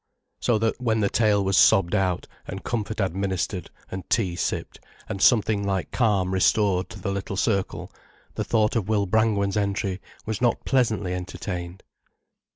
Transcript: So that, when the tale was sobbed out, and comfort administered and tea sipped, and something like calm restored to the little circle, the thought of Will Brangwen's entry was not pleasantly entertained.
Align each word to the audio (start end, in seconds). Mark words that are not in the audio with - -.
So 0.39 0.57
that, 0.57 0.81
when 0.81 1.01
the 1.01 1.11
tale 1.11 1.45
was 1.45 1.55
sobbed 1.57 1.93
out, 1.93 2.25
and 2.47 2.63
comfort 2.63 2.99
administered 2.99 3.69
and 3.91 4.09
tea 4.09 4.35
sipped, 4.35 4.79
and 5.07 5.21
something 5.21 5.63
like 5.63 5.91
calm 5.91 6.33
restored 6.33 6.89
to 6.89 6.99
the 6.99 7.11
little 7.11 7.37
circle, 7.37 7.91
the 8.33 8.43
thought 8.43 8.75
of 8.75 8.89
Will 8.89 9.05
Brangwen's 9.05 9.57
entry 9.57 10.01
was 10.25 10.41
not 10.41 10.65
pleasantly 10.65 11.13
entertained. 11.13 11.83